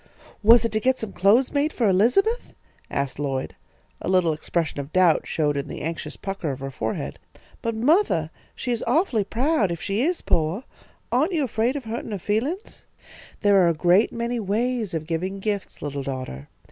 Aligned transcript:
"Was 0.41 0.65
it 0.65 0.71
to 0.71 0.79
get 0.79 0.97
some 0.97 1.13
clothes 1.13 1.51
made 1.53 1.71
for 1.71 1.87
Elizabeth?" 1.87 2.55
asked 2.89 3.19
Lloyd. 3.19 3.55
A 4.01 4.09
little 4.09 4.33
expression 4.33 4.79
of 4.79 4.91
doubt 4.91 5.27
showed 5.27 5.55
in 5.55 5.67
the 5.67 5.81
anxious 5.83 6.17
pucker 6.17 6.49
of 6.49 6.59
her 6.59 6.71
forehead. 6.71 7.19
"But, 7.61 7.75
mothah, 7.75 8.31
she 8.55 8.71
is 8.71 8.83
awfully 8.87 9.23
proud 9.23 9.71
if 9.71 9.79
she 9.79 10.01
is 10.01 10.23
poah. 10.23 10.63
Aren't 11.11 11.33
you 11.33 11.43
afraid 11.43 11.75
of 11.75 11.83
hurtin' 11.83 12.09
her 12.13 12.17
feelin's?" 12.17 12.85
"There 13.41 13.57
are 13.57 13.69
a 13.69 13.75
great 13.75 14.11
many 14.11 14.39
ways 14.39 14.95
of 14.95 15.05
giving 15.05 15.39
gifts, 15.39 15.83
little 15.83 16.01
daughter. 16.01 16.49